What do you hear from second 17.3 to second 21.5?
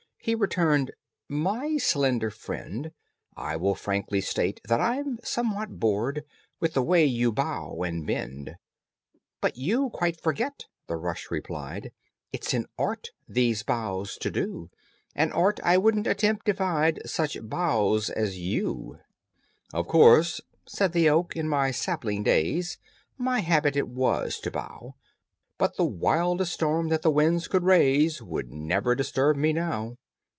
boughs as you." "Of course," said the oak, "in